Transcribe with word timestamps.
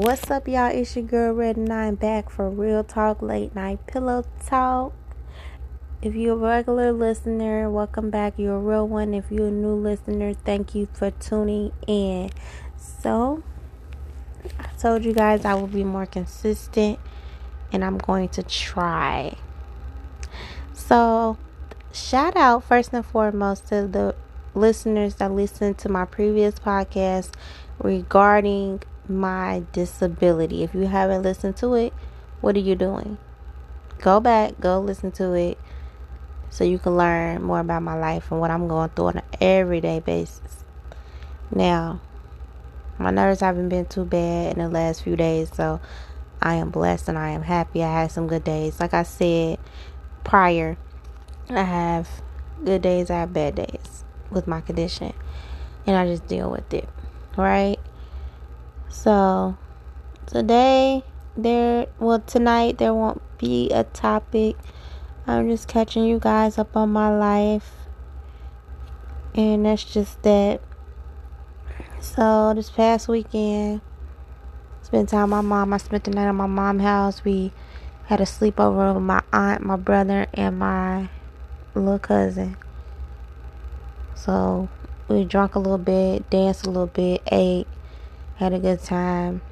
What's 0.00 0.30
up, 0.30 0.46
y'all? 0.46 0.70
It's 0.70 0.94
your 0.94 1.04
girl 1.04 1.32
Red 1.32 1.56
and 1.56 1.72
I'm 1.72 1.96
back 1.96 2.30
for 2.30 2.48
Real 2.48 2.84
Talk 2.84 3.20
Late 3.20 3.52
Night 3.56 3.84
Pillow 3.88 4.24
Talk. 4.46 4.92
If 6.00 6.14
you're 6.14 6.34
a 6.34 6.36
regular 6.36 6.92
listener, 6.92 7.68
welcome 7.68 8.08
back. 8.08 8.34
You're 8.36 8.54
a 8.54 8.60
real 8.60 8.86
one. 8.86 9.12
If 9.12 9.24
you're 9.32 9.48
a 9.48 9.50
new 9.50 9.74
listener, 9.74 10.34
thank 10.34 10.72
you 10.72 10.86
for 10.92 11.10
tuning 11.10 11.72
in. 11.88 12.30
So, 12.76 13.42
I 14.56 14.68
told 14.78 15.04
you 15.04 15.12
guys 15.12 15.44
I 15.44 15.54
will 15.54 15.66
be 15.66 15.82
more 15.82 16.06
consistent 16.06 17.00
and 17.72 17.84
I'm 17.84 17.98
going 17.98 18.28
to 18.28 18.44
try. 18.44 19.36
So, 20.74 21.38
shout 21.92 22.36
out 22.36 22.62
first 22.62 22.92
and 22.92 23.04
foremost 23.04 23.66
to 23.70 23.88
the 23.88 24.14
listeners 24.54 25.16
that 25.16 25.32
listened 25.32 25.76
to 25.78 25.88
my 25.88 26.04
previous 26.04 26.54
podcast 26.54 27.32
regarding 27.80 28.80
my 29.08 29.64
disability. 29.72 30.62
If 30.62 30.74
you 30.74 30.86
haven't 30.86 31.22
listened 31.22 31.56
to 31.58 31.74
it, 31.74 31.92
what 32.40 32.56
are 32.56 32.60
you 32.60 32.74
doing? 32.74 33.18
Go 34.00 34.20
back, 34.20 34.60
go 34.60 34.80
listen 34.80 35.10
to 35.12 35.32
it 35.32 35.58
so 36.50 36.64
you 36.64 36.78
can 36.78 36.96
learn 36.96 37.42
more 37.42 37.60
about 37.60 37.82
my 37.82 37.98
life 37.98 38.30
and 38.30 38.40
what 38.40 38.50
I'm 38.50 38.68
going 38.68 38.90
through 38.90 39.06
on 39.06 39.16
an 39.18 39.24
everyday 39.40 40.00
basis. 40.00 40.64
Now, 41.50 42.00
my 42.98 43.10
nerves 43.10 43.40
haven't 43.40 43.68
been 43.68 43.86
too 43.86 44.04
bad 44.04 44.56
in 44.56 44.62
the 44.62 44.68
last 44.68 45.02
few 45.02 45.16
days, 45.16 45.50
so 45.52 45.80
I 46.40 46.54
am 46.54 46.70
blessed 46.70 47.08
and 47.08 47.18
I 47.18 47.30
am 47.30 47.42
happy. 47.42 47.82
I 47.82 48.02
had 48.02 48.12
some 48.12 48.26
good 48.26 48.44
days. 48.44 48.80
Like 48.80 48.94
I 48.94 49.02
said 49.02 49.58
prior, 50.24 50.76
I 51.48 51.62
have 51.62 52.08
good 52.64 52.82
days, 52.82 53.10
I 53.10 53.20
have 53.20 53.32
bad 53.32 53.54
days 53.54 54.04
with 54.30 54.46
my 54.46 54.60
condition, 54.60 55.12
and 55.86 55.96
I 55.96 56.06
just 56.06 56.26
deal 56.26 56.50
with 56.50 56.72
it, 56.74 56.88
right? 57.36 57.78
So, 58.88 59.56
today, 60.26 61.04
there, 61.36 61.86
well, 61.98 62.20
tonight, 62.20 62.78
there 62.78 62.94
won't 62.94 63.22
be 63.38 63.70
a 63.70 63.84
topic 63.84 64.56
I'm 65.28 65.46
just 65.46 65.68
catching 65.68 66.04
you 66.04 66.18
guys 66.18 66.56
up 66.56 66.74
on 66.74 66.90
my 66.90 67.14
life. 67.14 67.70
And 69.34 69.66
that's 69.66 69.84
just 69.84 70.22
that. 70.22 70.62
So 72.00 72.54
this 72.54 72.70
past 72.70 73.08
weekend, 73.08 73.82
spent 74.80 75.10
time 75.10 75.24
with 75.24 75.30
my 75.32 75.40
mom. 75.42 75.74
I 75.74 75.76
spent 75.76 76.04
the 76.04 76.12
night 76.12 76.28
at 76.28 76.32
my 76.32 76.46
mom's 76.46 76.80
house. 76.80 77.24
We 77.26 77.52
had 78.06 78.22
a 78.22 78.24
sleepover 78.24 78.94
with 78.94 79.02
my 79.02 79.22
aunt, 79.30 79.62
my 79.62 79.76
brother, 79.76 80.28
and 80.32 80.58
my 80.58 81.10
little 81.74 81.98
cousin. 81.98 82.56
So 84.14 84.70
we 85.08 85.26
drank 85.26 85.56
a 85.56 85.58
little 85.58 85.76
bit, 85.76 86.30
danced 86.30 86.64
a 86.64 86.70
little 86.70 86.86
bit, 86.86 87.20
ate, 87.30 87.66
had 88.38 88.52
a 88.52 88.58
good 88.58 88.80
time. 88.82 89.42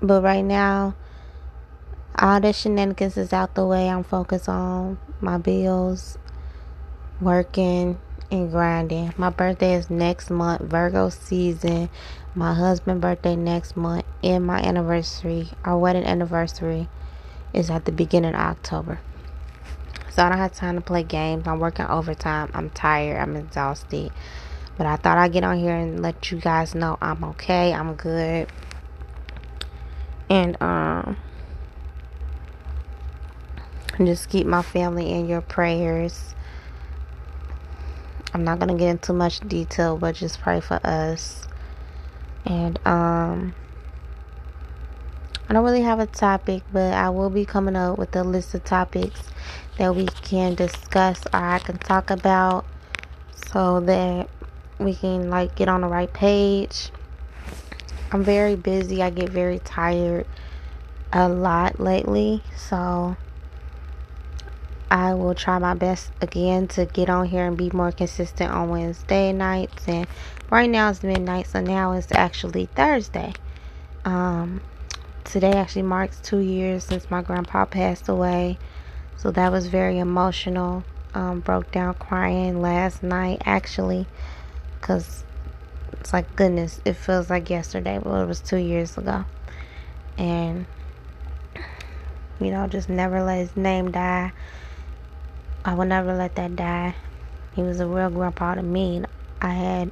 But 0.00 0.22
right 0.22 0.44
now, 0.44 0.94
all 2.16 2.40
the 2.40 2.52
shenanigans 2.52 3.16
is 3.16 3.32
out 3.32 3.54
the 3.54 3.66
way. 3.66 3.88
I'm 3.88 4.04
focused 4.04 4.48
on 4.48 4.98
my 5.20 5.38
bills, 5.38 6.16
working, 7.20 7.98
and 8.30 8.50
grinding. 8.50 9.12
My 9.16 9.30
birthday 9.30 9.74
is 9.74 9.90
next 9.90 10.30
month, 10.30 10.62
Virgo 10.62 11.08
season. 11.08 11.90
My 12.34 12.54
husband's 12.54 13.02
birthday 13.02 13.34
next 13.34 13.76
month, 13.76 14.04
and 14.22 14.46
my 14.46 14.60
anniversary, 14.60 15.48
our 15.64 15.76
wedding 15.76 16.04
anniversary, 16.04 16.88
is 17.52 17.70
at 17.70 17.86
the 17.86 17.92
beginning 17.92 18.34
of 18.34 18.40
October. 18.40 19.00
So 20.10 20.24
I 20.24 20.28
don't 20.28 20.38
have 20.38 20.54
time 20.54 20.76
to 20.76 20.80
play 20.80 21.02
games. 21.02 21.46
I'm 21.46 21.58
working 21.58 21.86
overtime. 21.86 22.50
I'm 22.54 22.70
tired. 22.70 23.18
I'm 23.18 23.36
exhausted. 23.36 24.12
But 24.76 24.86
I 24.86 24.96
thought 24.96 25.16
I'd 25.16 25.32
get 25.32 25.44
on 25.44 25.58
here 25.58 25.74
and 25.74 26.02
let 26.02 26.30
you 26.30 26.38
guys 26.38 26.74
know 26.74 26.98
I'm 27.00 27.24
okay. 27.24 27.72
I'm 27.72 27.94
good. 27.94 28.48
And 30.28 30.60
um 30.60 31.16
just 33.98 34.28
keep 34.28 34.46
my 34.46 34.62
family 34.62 35.10
in 35.10 35.26
your 35.26 35.40
prayers. 35.40 36.34
I'm 38.34 38.44
not 38.44 38.60
to 38.60 38.66
get 38.74 38.88
into 38.90 39.14
much 39.14 39.40
detail, 39.40 39.96
but 39.96 40.14
just 40.14 40.40
pray 40.40 40.60
for 40.60 40.78
us. 40.84 41.46
And 42.44 42.78
um 42.86 43.54
I 45.48 45.52
don't 45.52 45.64
really 45.64 45.82
have 45.82 46.00
a 46.00 46.06
topic, 46.06 46.64
but 46.72 46.92
I 46.92 47.08
will 47.10 47.30
be 47.30 47.44
coming 47.44 47.76
up 47.76 47.98
with 47.98 48.14
a 48.16 48.24
list 48.24 48.52
of 48.54 48.64
topics 48.64 49.22
that 49.78 49.94
we 49.94 50.06
can 50.06 50.56
discuss 50.56 51.24
or 51.26 51.36
I 51.38 51.60
can 51.60 51.78
talk 51.78 52.10
about 52.10 52.64
so 53.52 53.80
that 53.80 54.28
we 54.78 54.94
can 54.94 55.30
like 55.30 55.54
get 55.54 55.68
on 55.68 55.80
the 55.80 55.88
right 55.88 56.12
page. 56.12 56.90
I'm 58.12 58.22
very 58.22 58.56
busy. 58.56 59.02
I 59.02 59.10
get 59.10 59.28
very 59.28 59.58
tired 59.58 60.26
a 61.12 61.28
lot 61.28 61.80
lately, 61.80 62.42
so 62.56 63.16
I 64.90 65.14
will 65.14 65.34
try 65.34 65.58
my 65.58 65.74
best 65.74 66.12
again 66.20 66.68
to 66.68 66.86
get 66.86 67.10
on 67.10 67.26
here 67.26 67.44
and 67.44 67.56
be 67.56 67.70
more 67.70 67.90
consistent 67.90 68.52
on 68.52 68.68
Wednesday 68.68 69.32
nights. 69.32 69.88
And 69.88 70.06
right 70.50 70.70
now 70.70 70.90
it's 70.90 71.02
midnight, 71.02 71.48
so 71.48 71.60
now 71.60 71.92
it's 71.92 72.12
actually 72.12 72.66
Thursday. 72.66 73.32
Um, 74.04 74.60
today 75.24 75.52
actually 75.52 75.82
marks 75.82 76.20
two 76.20 76.38
years 76.38 76.84
since 76.84 77.10
my 77.10 77.22
grandpa 77.22 77.64
passed 77.64 78.08
away, 78.08 78.58
so 79.16 79.30
that 79.32 79.50
was 79.50 79.66
very 79.66 79.98
emotional. 79.98 80.84
Um, 81.14 81.40
broke 81.40 81.72
down 81.72 81.94
crying 81.94 82.60
last 82.60 83.02
night 83.02 83.42
actually, 83.46 84.06
because 84.86 85.24
it's 85.92 86.12
like 86.12 86.36
goodness, 86.36 86.80
it 86.84 86.94
feels 86.94 87.28
like 87.28 87.50
yesterday, 87.50 87.98
but 88.02 88.22
it 88.22 88.28
was 88.28 88.40
two 88.40 88.58
years 88.58 88.96
ago. 88.96 89.24
And 90.16 90.66
you 92.40 92.50
know, 92.50 92.66
just 92.66 92.88
never 92.88 93.22
let 93.22 93.38
his 93.38 93.56
name 93.56 93.90
die 93.90 94.32
I 95.66 95.74
will 95.74 95.84
never 95.84 96.14
let 96.14 96.36
that 96.36 96.54
die. 96.54 96.94
He 97.56 97.62
was 97.62 97.80
a 97.80 97.88
real 97.88 98.08
grandpa 98.08 98.54
to 98.54 98.62
me. 98.62 99.02
I 99.42 99.50
had, 99.50 99.90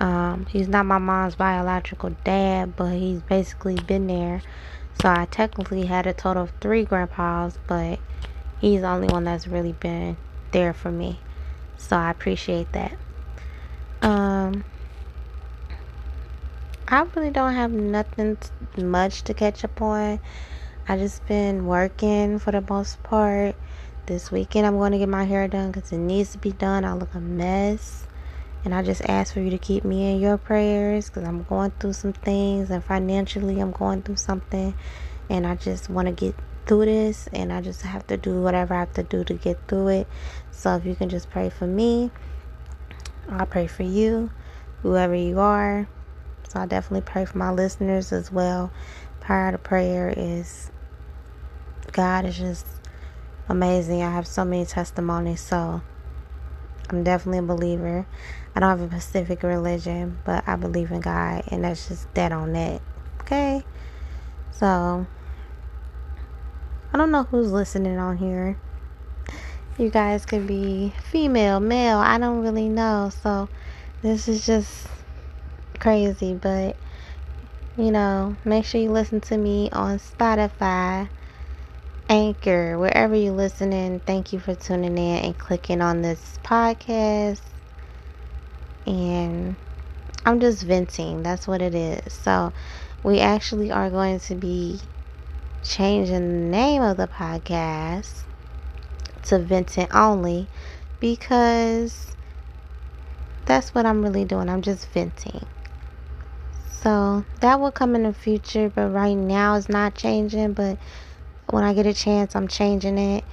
um, 0.00 0.46
he's 0.46 0.68
not 0.68 0.86
my 0.86 0.96
mom's 0.96 1.34
biological 1.34 2.16
dad, 2.24 2.74
but 2.74 2.94
he's 2.94 3.20
basically 3.20 3.74
been 3.74 4.06
there. 4.06 4.40
So 5.02 5.10
I 5.10 5.26
technically 5.30 5.84
had 5.84 6.06
a 6.06 6.14
total 6.14 6.44
of 6.44 6.52
three 6.62 6.82
grandpas, 6.82 7.58
but 7.66 7.98
he's 8.58 8.80
the 8.80 8.88
only 8.88 9.08
one 9.08 9.24
that's 9.24 9.46
really 9.46 9.72
been 9.72 10.16
there 10.52 10.72
for 10.72 10.90
me. 10.90 11.20
So 11.76 11.98
I 11.98 12.10
appreciate 12.10 12.72
that. 12.72 12.96
Um, 14.02 14.64
I 16.88 17.00
really 17.16 17.30
don't 17.30 17.54
have 17.54 17.72
nothing 17.72 18.36
much 18.76 19.22
to 19.22 19.34
catch 19.34 19.64
up 19.64 19.80
on. 19.80 20.20
I 20.88 20.96
just 20.98 21.24
been 21.26 21.66
working 21.66 22.38
for 22.38 22.50
the 22.50 22.64
most 22.68 23.02
part 23.02 23.54
this 24.06 24.32
weekend, 24.32 24.66
I'm 24.66 24.76
going 24.76 24.92
to 24.92 24.98
get 24.98 25.08
my 25.08 25.24
hair 25.24 25.46
done 25.48 25.70
because 25.70 25.92
it 25.92 25.98
needs 25.98 26.32
to 26.32 26.38
be 26.38 26.52
done. 26.52 26.84
I 26.84 26.92
look 26.94 27.14
a 27.14 27.20
mess. 27.20 28.06
And 28.64 28.74
I 28.74 28.82
just 28.82 29.02
ask 29.08 29.34
for 29.34 29.40
you 29.40 29.50
to 29.50 29.58
keep 29.58 29.84
me 29.84 30.12
in 30.12 30.20
your 30.20 30.38
prayers 30.38 31.08
because 31.08 31.24
I'm 31.24 31.42
going 31.44 31.72
through 31.80 31.94
some 31.94 32.12
things 32.12 32.70
and 32.70 32.82
financially 32.84 33.58
I'm 33.58 33.72
going 33.72 34.02
through 34.02 34.16
something. 34.16 34.74
And 35.28 35.46
I 35.46 35.56
just 35.56 35.90
want 35.90 36.06
to 36.06 36.12
get 36.12 36.34
through 36.66 36.84
this 36.84 37.28
and 37.32 37.52
I 37.52 37.60
just 37.60 37.82
have 37.82 38.06
to 38.06 38.16
do 38.16 38.40
whatever 38.40 38.74
I 38.74 38.80
have 38.80 38.92
to 38.94 39.02
do 39.02 39.24
to 39.24 39.34
get 39.34 39.58
through 39.66 39.88
it. 39.88 40.08
So 40.52 40.76
if 40.76 40.86
you 40.86 40.94
can 40.94 41.08
just 41.08 41.28
pray 41.30 41.50
for 41.50 41.66
me, 41.66 42.12
I'll 43.30 43.46
pray 43.46 43.66
for 43.66 43.82
you, 43.82 44.30
whoever 44.82 45.14
you 45.14 45.38
are. 45.40 45.88
So 46.48 46.60
I 46.60 46.66
definitely 46.66 47.02
pray 47.02 47.24
for 47.24 47.38
my 47.38 47.50
listeners 47.50 48.12
as 48.12 48.30
well. 48.30 48.70
Power 49.20 49.52
to 49.52 49.58
prayer 49.58 50.12
is 50.16 50.70
God 51.92 52.24
is 52.24 52.36
just 52.36 52.66
amazing. 53.48 54.02
I 54.02 54.10
have 54.10 54.26
so 54.26 54.44
many 54.44 54.66
testimonies, 54.66 55.40
so 55.40 55.82
I'm 56.90 57.04
definitely 57.04 57.38
a 57.38 57.42
believer. 57.42 58.06
I 58.54 58.60
don't 58.60 58.78
have 58.78 58.92
a 58.92 59.00
specific 59.00 59.42
religion, 59.42 60.18
but 60.24 60.46
I 60.46 60.56
believe 60.56 60.90
in 60.90 61.00
God, 61.00 61.44
and 61.48 61.64
that's 61.64 61.88
just 61.88 62.12
dead 62.12 62.32
on 62.32 62.52
that. 62.52 62.82
Okay? 63.20 63.64
So, 64.50 65.06
I 66.92 66.98
don't 66.98 67.10
know 67.10 67.22
who's 67.22 67.50
listening 67.50 67.98
on 67.98 68.18
here. 68.18 68.58
You 69.82 69.90
guys 69.90 70.24
could 70.24 70.46
be 70.46 70.94
female, 71.02 71.58
male, 71.58 71.98
I 71.98 72.16
don't 72.16 72.40
really 72.40 72.68
know. 72.68 73.10
So, 73.20 73.48
this 74.00 74.28
is 74.28 74.46
just 74.46 74.86
crazy, 75.80 76.34
but 76.34 76.76
you 77.76 77.90
know, 77.90 78.36
make 78.44 78.64
sure 78.64 78.80
you 78.80 78.92
listen 78.92 79.20
to 79.22 79.36
me 79.36 79.70
on 79.72 79.98
Spotify. 79.98 81.10
Anchor, 82.08 82.78
wherever 82.78 83.16
you're 83.16 83.32
listening, 83.32 83.98
thank 84.06 84.32
you 84.32 84.38
for 84.38 84.54
tuning 84.54 84.96
in 84.96 85.24
and 85.24 85.36
clicking 85.36 85.82
on 85.82 86.02
this 86.02 86.38
podcast. 86.44 87.42
And 88.86 89.56
I'm 90.24 90.38
just 90.38 90.62
venting. 90.62 91.24
That's 91.24 91.48
what 91.48 91.60
it 91.60 91.74
is. 91.74 92.12
So, 92.12 92.52
we 93.02 93.18
actually 93.18 93.72
are 93.72 93.90
going 93.90 94.20
to 94.20 94.36
be 94.36 94.80
changing 95.64 96.14
the 96.14 96.50
name 96.56 96.82
of 96.82 96.98
the 96.98 97.08
podcast 97.08 98.26
to 99.24 99.38
Venting 99.38 99.88
Only 99.92 100.48
because 101.00 102.12
that's 103.44 103.74
what 103.74 103.86
I'm 103.86 104.02
really 104.02 104.24
doing. 104.24 104.48
I'm 104.48 104.62
just 104.62 104.88
venting. 104.92 105.44
So 106.68 107.24
that 107.40 107.60
will 107.60 107.72
come 107.72 107.94
in 107.94 108.04
the 108.04 108.12
future, 108.12 108.68
but 108.68 108.88
right 108.90 109.16
now 109.16 109.56
it's 109.56 109.68
not 109.68 109.94
changing. 109.94 110.52
But 110.52 110.78
when 111.50 111.64
I 111.64 111.74
get 111.74 111.86
a 111.86 111.94
chance, 111.94 112.34
I'm 112.34 112.48
changing 112.48 112.98
it. 112.98 113.24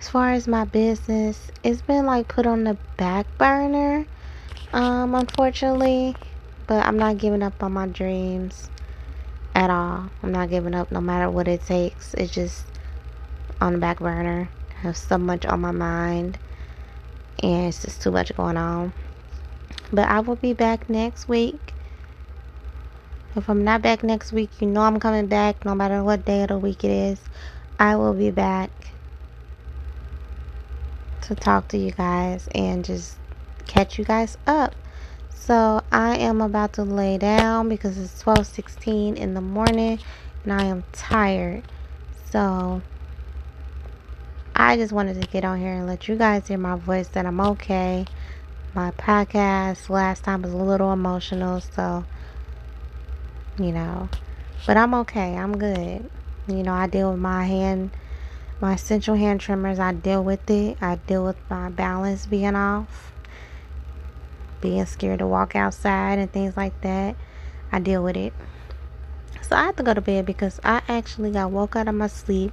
As 0.00 0.08
far 0.08 0.32
as 0.32 0.48
my 0.48 0.64
business, 0.64 1.50
it's 1.62 1.82
been 1.82 2.06
like 2.06 2.28
put 2.28 2.46
on 2.46 2.64
the 2.64 2.78
back 2.96 3.26
burner, 3.36 4.06
um, 4.72 5.14
unfortunately. 5.14 6.16
But 6.66 6.86
I'm 6.86 6.98
not 6.98 7.18
giving 7.18 7.42
up 7.42 7.62
on 7.62 7.72
my 7.72 7.86
dreams 7.86 8.70
at 9.54 9.70
all. 9.70 10.10
I'm 10.22 10.32
not 10.32 10.50
giving 10.50 10.74
up 10.74 10.90
no 10.90 11.00
matter 11.00 11.30
what 11.30 11.48
it 11.48 11.64
takes. 11.66 12.14
It's 12.14 12.32
just 12.32 12.64
on 13.60 13.74
the 13.74 13.78
back 13.78 13.98
burner. 13.98 14.50
I 14.80 14.84
have 14.84 14.96
so 14.96 15.18
much 15.18 15.44
on 15.44 15.60
my 15.60 15.72
mind, 15.72 16.38
and 17.42 17.66
it's 17.66 17.82
just 17.82 18.00
too 18.00 18.10
much 18.10 18.34
going 18.34 18.56
on. 18.56 18.94
But 19.92 20.08
I 20.08 20.20
will 20.20 20.36
be 20.36 20.54
back 20.54 20.88
next 20.88 21.28
week. 21.28 21.74
If 23.36 23.50
I'm 23.50 23.62
not 23.62 23.82
back 23.82 24.02
next 24.02 24.32
week, 24.32 24.48
you 24.58 24.66
know 24.66 24.80
I'm 24.80 24.98
coming 24.98 25.26
back 25.26 25.66
no 25.66 25.74
matter 25.74 26.02
what 26.02 26.24
day 26.24 26.44
of 26.44 26.48
the 26.48 26.58
week 26.58 26.82
it 26.82 26.90
is. 26.90 27.20
I 27.78 27.96
will 27.96 28.14
be 28.14 28.30
back 28.30 28.70
to 31.22 31.34
talk 31.34 31.68
to 31.68 31.78
you 31.78 31.90
guys 31.90 32.48
and 32.54 32.82
just 32.82 33.16
catch 33.66 33.98
you 33.98 34.04
guys 34.06 34.38
up. 34.46 34.74
So 35.28 35.82
I 35.92 36.16
am 36.16 36.40
about 36.40 36.72
to 36.74 36.84
lay 36.84 37.18
down 37.18 37.68
because 37.68 37.98
it's 37.98 38.22
12:16 38.22 39.16
in 39.16 39.34
the 39.34 39.42
morning 39.42 39.98
and 40.44 40.52
I 40.54 40.64
am 40.64 40.84
tired. 40.92 41.64
So 42.30 42.80
I 44.62 44.76
just 44.76 44.92
wanted 44.92 45.20
to 45.22 45.26
get 45.26 45.42
on 45.42 45.58
here 45.58 45.72
and 45.72 45.86
let 45.86 46.06
you 46.06 46.16
guys 46.16 46.46
hear 46.46 46.58
my 46.58 46.76
voice 46.76 47.08
that 47.08 47.24
I'm 47.24 47.40
okay. 47.40 48.04
My 48.74 48.90
podcast 48.90 49.88
last 49.88 50.22
time 50.22 50.42
was 50.42 50.52
a 50.52 50.56
little 50.58 50.92
emotional, 50.92 51.62
so 51.62 52.04
you 53.58 53.72
know, 53.72 54.10
but 54.66 54.76
I'm 54.76 54.92
okay. 54.96 55.34
I'm 55.34 55.56
good. 55.56 56.10
You 56.46 56.62
know, 56.62 56.74
I 56.74 56.88
deal 56.88 57.10
with 57.10 57.20
my 57.20 57.46
hand, 57.46 57.92
my 58.60 58.74
essential 58.74 59.14
hand 59.14 59.40
tremors. 59.40 59.78
I 59.78 59.94
deal 59.94 60.22
with 60.22 60.48
it. 60.50 60.76
I 60.82 60.96
deal 60.96 61.24
with 61.24 61.38
my 61.48 61.70
balance 61.70 62.26
being 62.26 62.54
off, 62.54 63.14
being 64.60 64.84
scared 64.84 65.20
to 65.20 65.26
walk 65.26 65.56
outside 65.56 66.18
and 66.18 66.30
things 66.30 66.54
like 66.54 66.78
that. 66.82 67.16
I 67.72 67.80
deal 67.80 68.04
with 68.04 68.18
it. 68.18 68.34
So 69.40 69.56
I 69.56 69.64
have 69.64 69.76
to 69.76 69.82
go 69.82 69.94
to 69.94 70.02
bed 70.02 70.26
because 70.26 70.60
I 70.62 70.82
actually 70.86 71.30
got 71.30 71.50
woke 71.50 71.76
out 71.76 71.88
of 71.88 71.94
my 71.94 72.08
sleep 72.08 72.52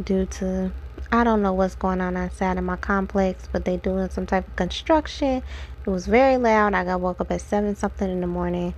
due 0.00 0.26
to 0.26 0.70
I 1.12 1.24
don't 1.24 1.42
know 1.42 1.52
what's 1.52 1.74
going 1.74 2.00
on 2.00 2.16
outside 2.16 2.56
of 2.56 2.64
my 2.64 2.76
complex, 2.76 3.48
but 3.50 3.64
they 3.64 3.76
doing 3.76 4.10
some 4.10 4.26
type 4.26 4.46
of 4.46 4.54
construction. 4.56 5.42
It 5.84 5.90
was 5.90 6.06
very 6.06 6.36
loud. 6.36 6.74
I 6.74 6.84
got 6.84 7.00
woke 7.00 7.20
up 7.20 7.32
at 7.32 7.40
seven 7.40 7.74
something 7.74 8.08
in 8.08 8.20
the 8.20 8.26
morning, 8.26 8.74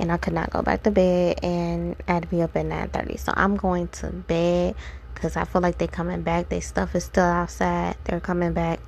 and 0.00 0.10
I 0.10 0.16
could 0.16 0.32
not 0.32 0.50
go 0.50 0.62
back 0.62 0.82
to 0.84 0.90
bed, 0.90 1.38
and 1.44 1.94
I 2.08 2.14
had 2.14 2.22
to 2.24 2.28
be 2.28 2.42
up 2.42 2.56
at 2.56 2.66
nine 2.66 2.88
thirty. 2.88 3.16
So 3.18 3.32
I'm 3.36 3.56
going 3.56 3.88
to 3.88 4.08
bed 4.08 4.74
because 5.14 5.36
I 5.36 5.44
feel 5.44 5.60
like 5.60 5.78
they're 5.78 5.86
coming 5.86 6.22
back. 6.22 6.48
Their 6.48 6.60
stuff 6.60 6.94
is 6.94 7.04
still 7.04 7.24
outside. 7.24 7.96
They're 8.04 8.20
coming 8.20 8.52
back, 8.52 8.80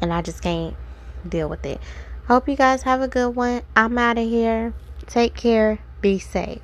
and 0.00 0.12
I 0.12 0.22
just 0.22 0.42
can't 0.42 0.74
deal 1.28 1.48
with 1.48 1.64
it. 1.64 1.80
Hope 2.26 2.48
you 2.48 2.56
guys 2.56 2.82
have 2.82 3.02
a 3.02 3.08
good 3.08 3.36
one. 3.36 3.62
I'm 3.76 3.98
out 3.98 4.18
of 4.18 4.28
here. 4.28 4.74
Take 5.06 5.34
care. 5.34 5.78
Be 6.00 6.18
safe. 6.18 6.62